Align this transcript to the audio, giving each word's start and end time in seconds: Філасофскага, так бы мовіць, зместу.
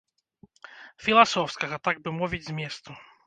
Філасофскага, 1.07 1.75
так 1.89 2.01
бы 2.05 2.09
мовіць, 2.21 2.43
зместу. 2.49 2.91